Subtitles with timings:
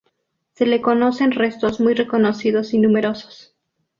[0.53, 3.53] Se le conocen restos muy reconocidos y numerosos.